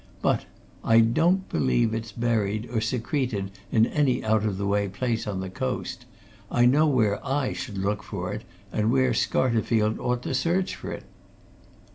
[0.23, 0.45] But
[0.83, 5.41] I don't believe it's buried or secreted in any out of the way place on
[5.41, 6.05] the coast.
[6.49, 8.43] I know where I should look for it,
[8.73, 11.03] and where Scarterfield ought to search for it."